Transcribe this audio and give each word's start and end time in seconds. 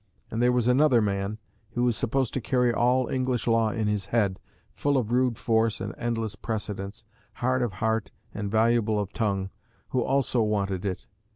And 0.31 0.41
there 0.41 0.51
was 0.51 0.67
another 0.67 0.99
man, 0.99 1.37
who 1.73 1.83
was 1.83 1.95
supposed 1.95 2.33
to 2.33 2.41
carry 2.41 2.73
all 2.73 3.07
English 3.07 3.45
law 3.45 3.69
in 3.69 3.85
his 3.87 4.07
head, 4.07 4.39
full 4.73 4.97
of 4.97 5.11
rude 5.11 5.37
force 5.37 5.79
and 5.79 5.93
endless 5.95 6.33
precedents, 6.35 7.05
hard 7.33 7.61
of 7.61 7.73
heart 7.73 8.09
and 8.33 8.49
voluble 8.49 8.99
of 8.99 9.13
tongue, 9.13 9.51
who 9.89 10.01
also 10.01 10.41
wanted 10.41 10.85
it. 10.85 11.05